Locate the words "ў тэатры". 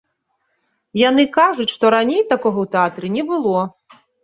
2.65-3.15